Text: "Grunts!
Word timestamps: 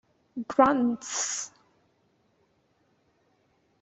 "Grunts! 0.47 1.51